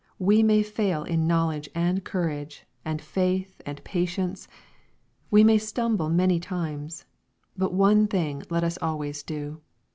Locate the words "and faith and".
2.83-3.83